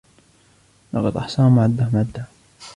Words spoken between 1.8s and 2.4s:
عدا